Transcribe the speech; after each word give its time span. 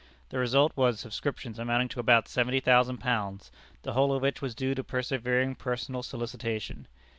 The 0.29 0.39
result 0.39 0.71
was, 0.75 0.99
subscriptions 0.99 1.59
amounting 1.59 1.89
to 1.89 1.99
about 1.99 2.27
seventy 2.27 2.59
thousand 2.59 2.97
pounds, 2.97 3.51
the 3.83 3.93
whole 3.93 4.11
of 4.15 4.23
which 4.23 4.41
was 4.41 4.55
due 4.55 4.73
to 4.73 4.83
persevering 4.83 5.53
personal 5.53 6.01
solicitation. 6.01 6.87